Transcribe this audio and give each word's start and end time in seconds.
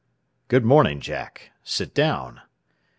"Good 0.47 0.65
morning, 0.65 0.99
Jack. 0.99 1.51
Sit 1.61 1.93
down. 1.93 2.41